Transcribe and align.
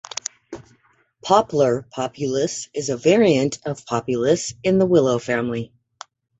Poplar 1.21 1.85
populus 1.91 2.69
is 2.73 2.89
a 2.89 2.97
variant 2.97 3.59
of 3.67 3.85
Populus 3.85 4.55
in 4.63 4.79
the 4.79 4.87
willow 4.87 5.19
family. 5.19 5.71